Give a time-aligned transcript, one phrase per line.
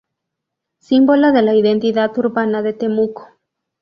[0.79, 3.27] Símbolo de la identidad urbana de Temuco.